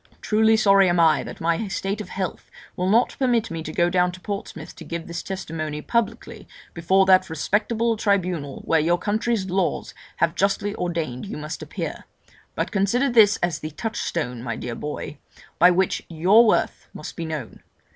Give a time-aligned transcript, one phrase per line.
[0.19, 3.87] Truly sorry am I that my state of health will not permit me to go
[3.87, 9.47] down to Portsmouth to give this testimony publicly before that respectable tribunal where your country's
[9.51, 12.05] laws have justly ordained you must appear;
[12.55, 15.19] but consider this as the touchstone, my dear boy,
[15.59, 17.61] by which your worth must be known.